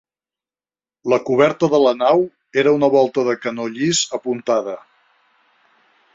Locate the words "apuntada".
4.21-4.77